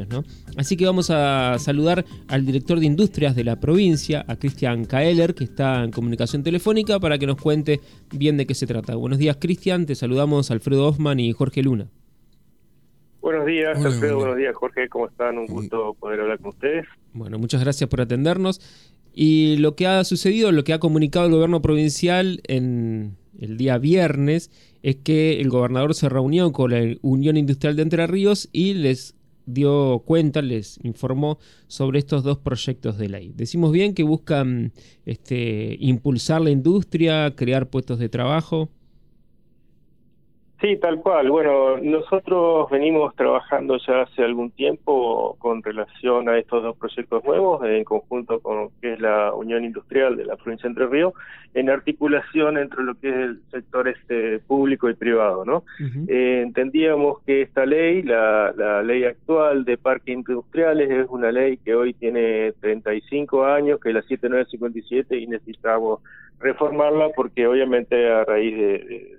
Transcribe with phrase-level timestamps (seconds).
[0.00, 0.08] años.
[0.08, 0.24] ¿no?
[0.56, 5.34] Así que vamos a saludar al director de industrias de la provincia, a Cristian Kaeller,
[5.34, 7.80] que está en comunicación telefónica, para que nos cuente
[8.12, 8.94] bien de qué se trata.
[8.94, 9.86] Buenos días, Cristian.
[9.86, 11.88] Te saludamos Alfredo Hoffman y Jorge Luna.
[13.20, 14.16] Buenos días, Alfredo.
[14.16, 14.88] Buenos días, Jorge.
[14.88, 15.36] ¿Cómo están?
[15.36, 16.86] Un gusto poder hablar con ustedes.
[17.12, 18.60] Bueno, muchas gracias por atendernos.
[19.12, 23.76] Y lo que ha sucedido, lo que ha comunicado el gobierno provincial en el día
[23.78, 24.50] viernes,
[24.82, 29.14] es que el gobernador se reunió con la Unión Industrial de Entre Ríos y les
[29.52, 33.32] dio cuenta, les informó sobre estos dos proyectos de ley.
[33.34, 34.72] Decimos bien que buscan
[35.06, 38.70] este, impulsar la industria, crear puestos de trabajo.
[40.60, 41.30] Sí, tal cual.
[41.30, 47.64] Bueno, nosotros venimos trabajando ya hace algún tiempo con relación a estos dos proyectos nuevos,
[47.64, 51.14] en conjunto con lo que es la Unión Industrial de la provincia de Entre Ríos,
[51.54, 55.64] en articulación entre lo que es el sector este público y privado, ¿no?
[56.08, 61.56] Eh, entendíamos que esta ley, la, la ley actual de parques industriales, es una ley
[61.56, 66.00] que hoy tiene 35 años, que es la 7957, y necesitamos
[66.40, 68.56] reformarla porque obviamente a raíz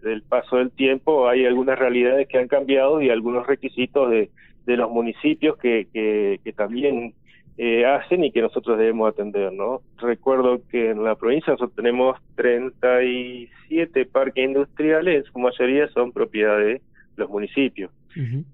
[0.02, 4.32] del paso del tiempo hay algunas realidades que han cambiado y algunos requisitos de,
[4.66, 7.14] de los municipios que, que, también
[7.58, 9.82] eh, hacen y que nosotros debemos atender, ¿no?
[9.98, 16.58] Recuerdo que en la provincia nosotros tenemos 37 parques industriales, en su mayoría son propiedad
[16.58, 16.82] de
[17.18, 17.92] los municipios.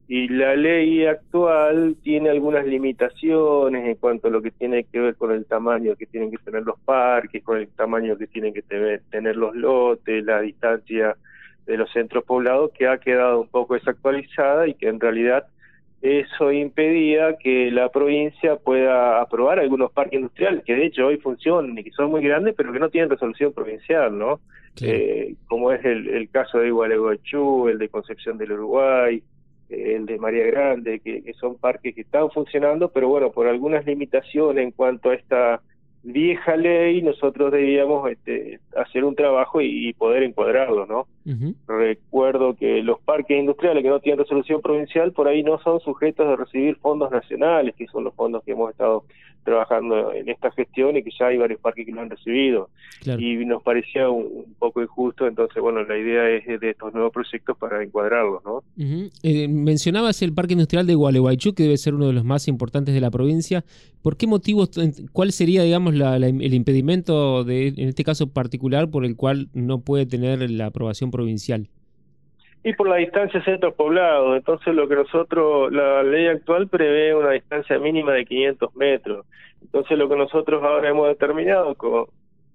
[0.07, 5.15] Y la ley actual tiene algunas limitaciones en cuanto a lo que tiene que ver
[5.15, 8.61] con el tamaño que tienen que tener los parques, con el tamaño que tienen que
[8.61, 11.15] tener los lotes, la distancia
[11.65, 15.47] de los centros poblados, que ha quedado un poco desactualizada y que en realidad
[16.01, 21.75] eso impedía que la provincia pueda aprobar algunos parques industriales que de hecho hoy funcionan
[21.77, 24.39] y que son muy grandes pero que no tienen resolución provincial, ¿no?
[24.79, 29.23] Eh, como es el, el caso de Igualeguaychú, el de Concepción del Uruguay,
[29.69, 34.63] el de María Grande, que, son parques que están funcionando, pero bueno, por algunas limitaciones
[34.63, 35.61] en cuanto a esta
[36.03, 41.07] vieja ley, nosotros debíamos este, hacer un trabajo y, poder encuadrarlo, ¿no?
[41.67, 46.27] Recuerdo que los parques industriales que no tienen resolución provincial por ahí no son sujetos
[46.27, 49.03] de recibir fondos nacionales, que son los fondos que hemos estado
[49.47, 52.69] trabajando en esta gestión y que ya hay varios parques que lo han recibido.
[53.17, 57.57] Y nos parecía un, poco injusto, entonces, bueno, la idea es de estos nuevos proyectos
[57.57, 58.61] para encuadrarlos, ¿no?
[59.23, 62.93] Eh, mencionabas el Parque Industrial de Gualeguaychú, que debe ser uno de los más importantes
[62.93, 63.63] de la provincia.
[64.01, 64.71] ¿Por qué motivos,
[65.13, 70.05] cuál sería, digamos, el impedimento, de, en este caso particular, por el cual no puede
[70.05, 71.69] tener la aprobación provincial?
[72.63, 74.35] Y por la distancia centro poblado.
[74.35, 79.25] Entonces, lo que nosotros, la ley actual prevé una distancia mínima de 500 metros.
[79.61, 82.05] Entonces, lo que nosotros ahora hemos determinado con,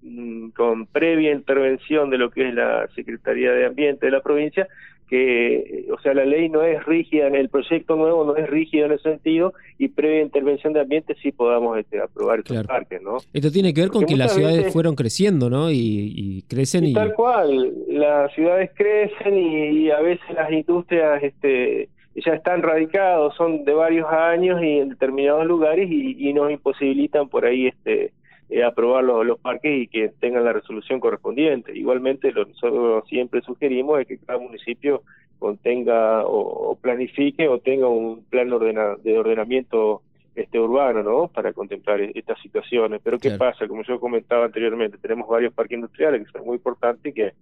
[0.01, 4.67] mm, con previa intervención de lo que es la Secretaría de Ambiente de la provincia,
[5.13, 8.87] que, o sea, la ley no es rígida en el proyecto nuevo, no es rígido
[8.87, 13.17] en ese sentido, y previa intervención de ambiente sí podamos este, aprobar estos parques, ¿no?
[13.31, 15.69] Esto tiene que ver con que las ciudades fueron creciendo, ¿no?
[15.69, 22.33] Y, crecen y, Tal cual, las ciudades crecen y, a veces las industrias este, ya
[22.33, 27.45] están radicados, son de varios años y en determinados lugares y, y nos imposibilitan por
[27.45, 28.13] ahí este
[28.49, 31.77] eh, aprobar los, parques y que tengan la resolución correspondiente.
[31.77, 35.03] Igualmente, lo que nosotros siempre sugerimos es que cada municipio
[35.39, 40.01] contenga o, planifique o tenga un plan de ordenamiento
[40.35, 41.27] este urbano, ¿no?
[41.27, 43.01] Para contemplar e-, estas situaciones.
[43.03, 43.67] Pero ¿qué pasa?
[43.67, 47.33] Como yo comentaba anteriormente, tenemos varios parques industriales que son muy importantes y que,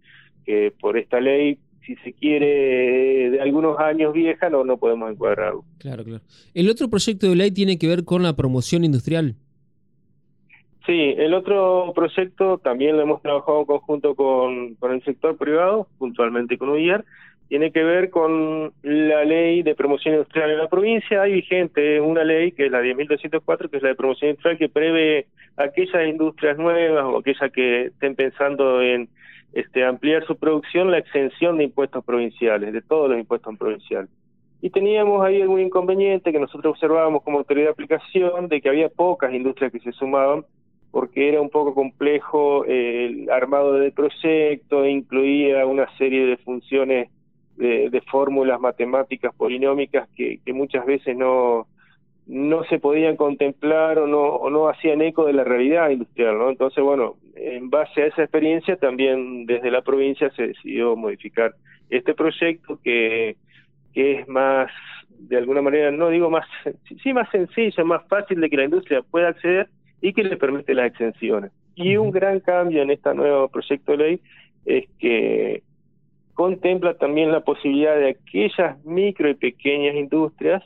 [0.46, 5.64] que por esta ley si se quiere de algunos años vieja no no podemos encuadrarlo.
[5.80, 6.24] Claro, claro.
[6.54, 9.36] El otro proyecto de ley tiene que ver con la promoción industrial.
[10.86, 15.88] Sí, el otro proyecto también lo hemos trabajado en conjunto con, con el sector privado,
[16.00, 17.06] puntualmente con UIAR,
[17.52, 21.22] tiene que ver con la ley de promoción industrial en la provincia.
[21.22, 24.70] Hay vigente una ley que es la 10.204, que es la de promoción industrial, que
[24.70, 25.28] prevé
[25.58, 29.10] aquellas industrias nuevas o aquellas que estén pensando en
[29.52, 34.10] este, ampliar su producción, la exención de impuestos provinciales, de todos los impuestos provinciales.
[34.62, 38.88] Y teníamos ahí algún inconveniente que nosotros observábamos como autoridad de aplicación, de que había
[38.88, 40.46] pocas industrias que se sumaban
[40.92, 47.10] porque era un poco complejo el armado del proyecto, incluía una serie de funciones
[47.58, 51.68] de, fórmulas matemáticas polinómicas que, muchas veces no,
[52.28, 56.50] no se podían contemplar o no, o no hacían eco de la realidad industrial, ¿no?
[56.50, 61.54] Entonces, bueno, en base a esa experiencia también desde la provincia se decidió modificar
[61.90, 63.36] este proyecto que,
[63.94, 64.72] que es más,
[65.20, 66.48] de alguna manera, no digo más,
[67.04, 69.70] sí más sencillo, más fácil de que la industria pueda acceder,
[70.02, 71.52] y que le permite las exenciones.
[71.76, 74.22] Y un gran cambio en este nuevo proyecto de ley
[74.66, 75.64] es que
[76.34, 80.64] contempla también la posibilidad de aquellas micro y pequeñas industrias,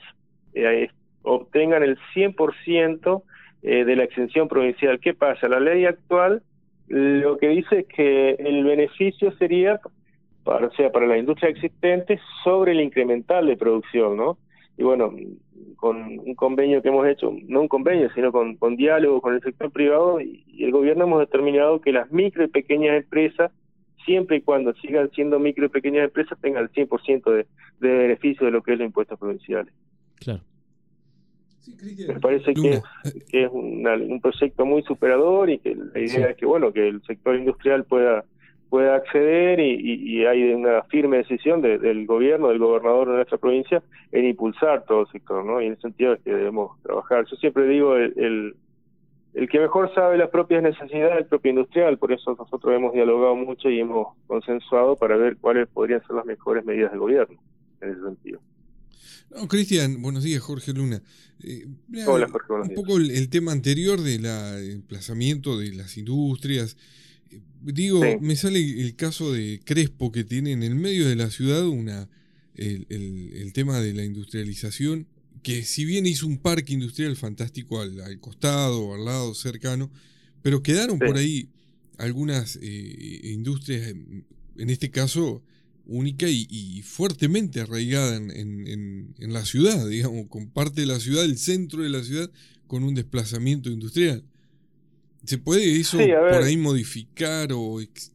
[0.54, 0.90] eh,
[1.24, 3.24] obtengan el 100%
[3.62, 5.00] eh, de la exención provincial.
[5.00, 5.48] ¿Qué pasa?
[5.48, 6.44] La ley actual
[6.88, 9.80] lo que dice es que el beneficio sería,
[10.44, 14.38] para, o sea, para la industria existente sobre el incremental de producción, ¿no?
[14.78, 15.12] Y bueno,
[15.76, 19.42] con un convenio que hemos hecho, no un convenio, sino con, con diálogo con el
[19.42, 23.52] sector privado y, el gobierno hemos determinado que las micro y pequeñas empresas,
[24.06, 27.48] siempre y cuando sigan siendo micro y pequeñas empresas, tengan el 100% de,
[27.80, 29.74] de beneficio de lo que es los impuestos provinciales.
[30.16, 30.42] Claro.
[32.08, 32.84] Me parece que es,
[33.30, 37.02] que es un proyecto muy superador y que la idea es que bueno que el
[37.04, 38.24] sector industrial pueda
[38.75, 43.81] pueda acceder y, hay una firme decisión del gobierno, del gobernador de nuestra provincia
[44.12, 45.62] en impulsar todo el sector, ¿no?
[45.62, 47.25] Y en ese sentido es que debemos trabajar.
[47.31, 48.54] Yo siempre digo, el,
[49.33, 53.33] el, que mejor sabe las propias necesidades del propio industrial, por eso nosotros hemos dialogado
[53.38, 57.39] mucho y hemos consensuado para ver cuáles podrían ser las mejores medidas del gobierno
[57.80, 58.42] en ese sentido.
[59.30, 61.01] No, Cristian, buenos días, Jorge Luna.
[61.42, 61.66] Eh,
[62.06, 62.78] Hola, Jorge, buenos días.
[62.78, 64.25] Un poco el, tema anterior del
[64.69, 66.75] emplazamiento de las industrias.
[67.62, 71.66] Digo, me sale el caso de Crespo que tiene en el medio de la ciudad
[71.68, 72.07] una
[72.56, 75.07] el, el, tema de la industrialización,
[75.44, 79.92] que si bien hizo un parque industrial fantástico al, al costado, al lado, cercano,
[80.42, 81.50] pero quedaron por ahí
[81.98, 85.44] algunas eh, industrias, en este caso
[85.88, 91.38] única y, fuertemente arraigada en, en, la ciudad, digamos, con parte de la ciudad, el
[91.38, 92.31] centro de la ciudad,
[92.68, 94.24] con un desplazamiento industrial.
[95.25, 97.80] ¿Se puede eso por ahí modificar o...
[97.80, 98.12] Sí,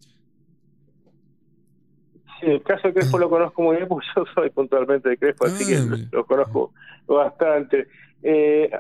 [2.42, 3.20] el caso de Crespo ah.
[3.20, 6.72] lo conozco muy bien porque yo soy puntualmente de Crespo, así que ah, lo, conozco
[7.06, 7.88] bastante.
[8.22, 8.70] Eh,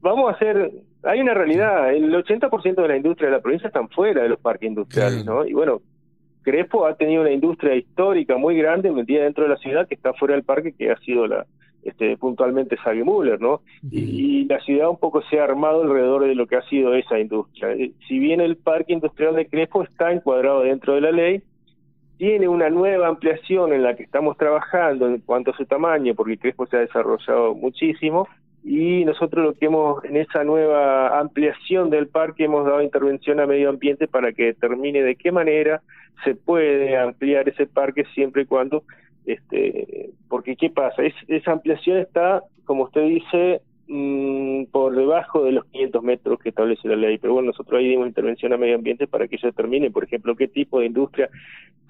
[0.00, 0.72] Vamos a hacer,
[1.02, 4.40] hay una realidad, el 80% de la industria de la provincia están fuera de los
[4.40, 5.46] parques industriales, ¿no?
[5.46, 5.82] Y bueno,
[6.42, 10.14] Crespo ha tenido una industria histórica muy grande metida dentro de la ciudad que está
[10.14, 11.46] fuera del parque, que ha sido la
[11.82, 13.60] este, puntualmente Müller, ¿no?
[13.90, 17.18] y, la ciudad un poco se ha armado alrededor de lo que ha sido esa
[17.18, 17.72] industria.
[17.72, 21.42] Eh, si bien el parque industrial de Crespo está encuadrado dentro de la ley,
[22.18, 26.36] tiene una nueva ampliación en la que estamos trabajando en cuanto a su tamaño, porque
[26.36, 28.28] Crespo se ha desarrollado muchísimo,
[28.62, 33.46] y nosotros lo que hemos, en esa nueva ampliación del parque, hemos dado intervención a
[33.46, 35.80] medio ambiente para que determine de qué manera
[36.24, 38.82] se puede ampliar ese parque siempre y cuando,
[39.26, 41.02] este, porque ¿qué pasa?
[41.28, 46.88] esa ampliación está, como usted dice, mm, por debajo de los 500 metros que establece
[46.88, 49.90] la ley, pero bueno, nosotros ahí dimos intervención a medio ambiente para que se determine,
[49.90, 51.28] por ejemplo, qué tipo de industria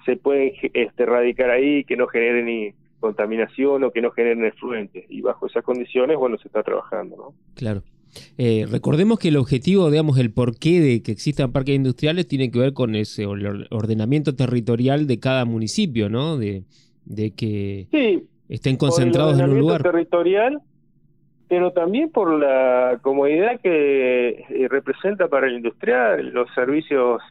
[0.05, 5.05] se puede este, radicar ahí, que no genere ni contaminación o que no generen efluentes.
[5.09, 7.33] Y bajo esas condiciones, bueno, se está trabajando, ¿no?
[7.55, 7.83] Claro.
[8.37, 12.59] Eh, recordemos que el objetivo, digamos, el porqué de que existan parques industriales tiene que
[12.59, 16.37] ver con ese ordenamiento territorial de cada municipio, ¿no?
[16.37, 16.63] De,
[17.05, 17.87] de que
[18.49, 19.81] estén concentrados en un lugar.
[19.81, 20.61] territorial,
[21.47, 27.21] pero también por la comodidad que eh, representa para el industrial, los servicios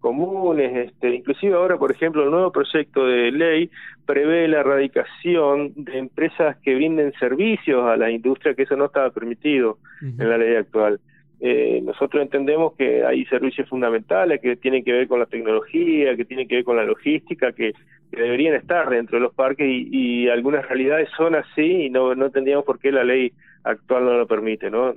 [0.00, 3.70] comunes, este, inclusive ahora, por ejemplo, el nuevo proyecto de ley
[4.06, 9.10] prevé la erradicación de empresas que brinden servicios a la industria, que eso no estaba
[9.10, 11.00] permitido en la ley actual.
[11.42, 16.26] Eh, nosotros entendemos que hay servicios fundamentales que tienen que ver con la tecnología, que
[16.26, 17.72] tienen que ver con la logística, que,
[18.10, 22.64] deberían estar dentro de los parques y, algunas realidades son así y no, no entendíamos
[22.64, 23.32] por qué la ley
[23.62, 24.68] actual no lo permite.
[24.68, 24.94] ¿no?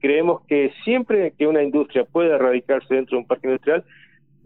[0.00, 3.84] Creemos que siempre que una industria pueda erradicarse dentro de un parque industrial,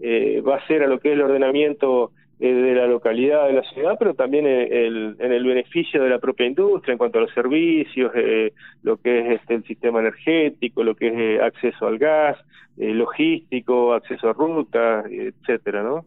[0.01, 3.63] eh, va a ser a lo que es el ordenamiento de la localidad, de la
[3.71, 8.11] ciudad, pero también en el, beneficio de la propia industria en cuanto a los servicios,
[8.15, 12.39] eh, lo que es este, el sistema energético, lo que es acceso al gas,
[12.77, 16.07] logístico, acceso a rutas, etcétera, ¿no?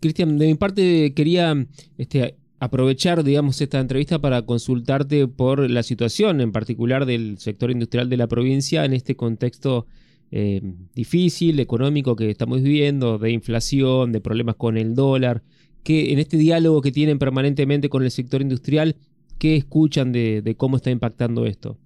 [0.00, 1.54] Cristian, de mi parte quería
[1.96, 8.08] este, aprovechar, digamos, esta entrevista para consultarte por la situación en particular del sector industrial
[8.08, 9.86] de la provincia en este contexto
[10.34, 10.62] eh,
[10.94, 15.42] difícil, económico que estamos viviendo, de inflación, de problemas con el dólar,
[15.84, 18.96] que en este diálogo que tienen permanentemente con el sector industrial,
[19.38, 21.76] ¿qué escuchan de, cómo está impactando esto?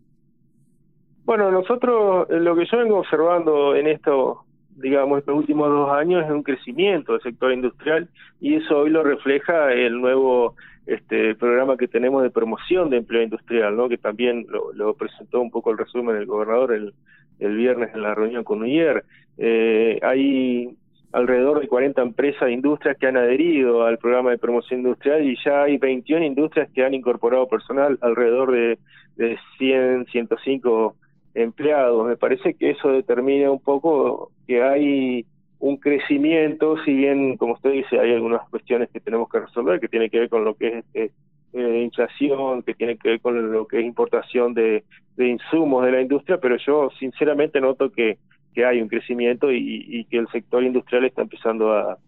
[1.24, 4.44] Bueno, nosotros eh, lo que yo vengo observando en esto,
[4.76, 8.08] digamos, estos últimos dos años es un crecimiento del sector industrial
[8.40, 10.54] y eso hoy lo refleja el nuevo
[10.86, 13.88] este programa que tenemos de promoción de empleo industrial, ¿no?
[13.88, 16.94] que también lo, presentó un poco el resumen del gobernador el,
[17.38, 19.04] el viernes en la reunión con UIER.
[19.38, 20.76] Eh, hay
[21.12, 25.36] alrededor de 40 empresas e industrias que han adherido al programa de promoción industrial y
[25.44, 28.78] ya hay 21 industrias que han incorporado personal, alrededor de,
[29.16, 30.96] de 100, 105
[31.34, 32.06] empleados.
[32.06, 35.26] Me parece que eso determina un poco que hay
[35.58, 39.88] un crecimiento, si bien, como usted dice, hay algunas cuestiones que tenemos que resolver, que
[39.88, 41.12] tiene que ver con lo que es este,
[41.52, 44.84] eh, inflación, que tiene que ver con lo que es importación de,
[45.18, 48.18] insumos de la industria, pero yo sinceramente noto que,
[48.54, 51.98] que hay un crecimiento y, que el sector industrial está empezando a,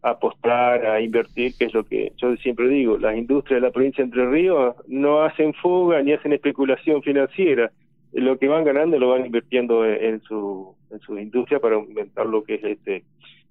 [0.00, 4.04] apostar, a invertir, que es lo que yo siempre digo, las industrias de la provincia
[4.04, 7.72] de Entre Ríos no hacen fuga ni hacen especulación financiera,
[8.12, 12.44] lo que van ganando lo van invirtiendo en, su en su industria para aumentar lo
[12.44, 13.04] que es este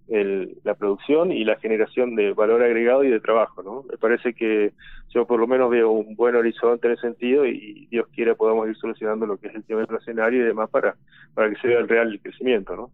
[0.10, 3.84] la producción y la generación de valor agregado y de trabajo, ¿no?
[3.90, 4.74] Me parece que
[5.14, 8.70] yo por lo menos veo un buen horizonte en ese sentido y Dios quiera podamos
[8.70, 10.96] ir solucionando lo que es el tema inflacionario y demás para,
[11.34, 12.92] para que se vea el real crecimiento, ¿no?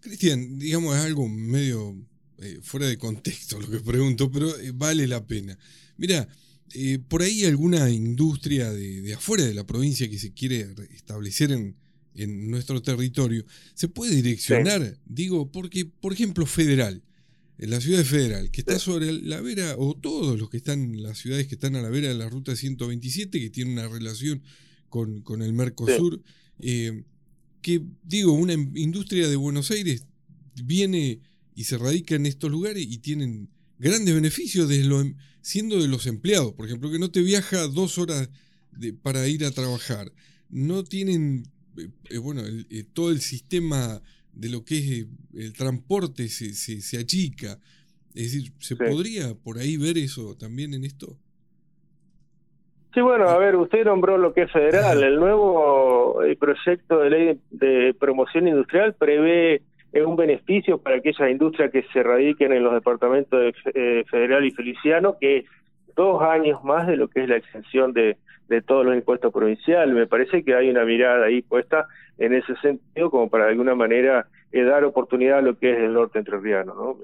[0.00, 1.94] Cristian, digamos, es algo medio
[2.38, 5.56] eh, fuera de contexto lo que pregunto, pero eh, vale la pena.
[5.96, 6.28] Mira,
[6.74, 11.52] eh, por ahí alguna industria de, de, afuera de la provincia que se quiere establecer
[11.52, 11.76] en,
[12.14, 13.44] en nuestro territorio,
[13.74, 17.02] se puede direccionar, digo, porque, por ejemplo, Federal,
[17.58, 20.82] en la ciudad de Federal, que está sobre la vera, o todos los que están,
[20.82, 23.88] en las ciudades que están a la vera de la ruta 127, que tiene una
[23.88, 24.42] relación
[24.88, 26.22] con, con el Mercosur,
[26.60, 27.04] eh,
[27.62, 30.06] que, digo, una industria de Buenos Aires
[30.62, 31.20] viene
[31.54, 35.88] y se radica en estos lugares y tienen grandes beneficios de lo, em, siendo de
[35.88, 38.28] los empleados, por ejemplo, que no te viaja dos horas
[38.72, 40.12] de, para ir a trabajar,
[40.48, 44.00] no tienen eh, bueno, eh, todo el sistema
[44.32, 47.58] de lo que es eh, el transporte se, se, achica.
[48.14, 51.16] Es decir, ¿se podría por ahí ver eso también en esto?
[52.92, 55.02] Sí, bueno, a ver, usted nombró lo que es federal.
[55.02, 59.62] El nuevo proyecto de ley de, promoción industrial prevé
[59.94, 65.16] un beneficio para aquellas industrias que se radiquen en los departamentos de, federal y feliciano,
[65.20, 65.44] que
[65.94, 68.16] dos años más de lo que es la exención de,
[68.48, 69.94] de todos los impuestos provinciales.
[69.94, 71.86] Me parece que hay una mirada ahí puesta
[72.18, 75.78] en ese sentido como para de alguna manera eh, dar oportunidad a lo que es
[75.78, 76.74] el norte entrerriano.
[76.74, 76.96] ¿no?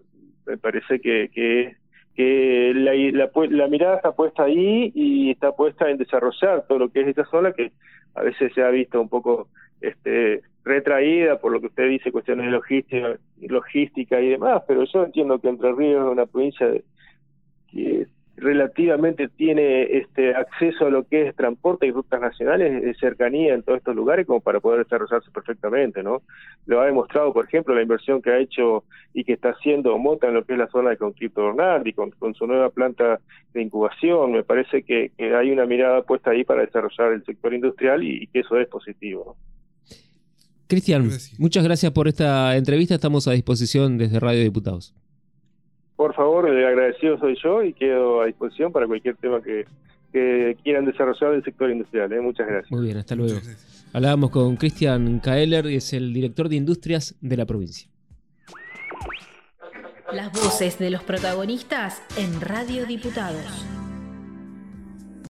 [0.47, 1.77] Me parece que, que,
[2.15, 6.89] que la, la, la, mirada está puesta ahí y está puesta en desarrollar todo lo
[6.91, 7.73] que es esta zona que
[8.15, 9.49] a veces se ha visto un poco
[9.81, 15.05] este retraída por lo que usted dice, cuestiones de logística, logística y demás, pero yo
[15.05, 16.85] entiendo que Entre Ríos es una provincia de,
[17.71, 18.07] que
[18.41, 23.63] relativamente tiene este acceso a lo que es transporte y rutas nacionales de cercanía en
[23.63, 26.23] todos estos lugares como para poder desarrollarse perfectamente, ¿no?
[26.67, 30.29] Lo ha demostrado, por ejemplo, la inversión que ha hecho y que está haciendo Mota
[30.29, 33.21] en lo que es la zona de Conquito Hernandi con, con su nueva planta
[33.53, 34.33] de incubación.
[34.33, 38.41] Me parece que, hay una mirada puesta ahí para desarrollar el sector industrial y, que
[38.41, 39.37] eso es positivo.
[40.67, 42.95] Cristian, muchas gracias por esta entrevista.
[42.95, 44.95] Estamos a disposición desde Radio Diputados
[46.01, 49.67] por favor, el agradecido soy yo y quedo a disposición para cualquier tema que,
[50.63, 52.11] quieran desarrollar del sector industrial.
[52.11, 52.23] ¿eh?
[52.23, 52.73] Muchas gracias.
[52.73, 53.39] Muy bien, hasta luego.
[53.93, 57.91] Hablábamos con Cristian Kaeller, es el director de industrias de la provincia.
[60.11, 63.80] Las voces de los protagonistas en Radio Diputados.